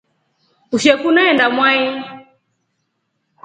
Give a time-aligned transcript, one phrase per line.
[0.75, 1.81] Usheku neenda mwai.